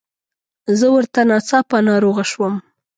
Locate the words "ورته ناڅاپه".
0.95-1.77